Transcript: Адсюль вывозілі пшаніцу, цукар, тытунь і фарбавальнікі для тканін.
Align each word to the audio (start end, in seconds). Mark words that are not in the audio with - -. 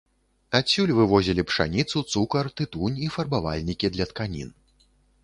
Адсюль 0.59 0.93
вывозілі 0.99 1.43
пшаніцу, 1.49 2.03
цукар, 2.13 2.49
тытунь 2.63 2.97
і 3.09 3.11
фарбавальнікі 3.17 3.93
для 3.99 4.05
тканін. 4.15 4.49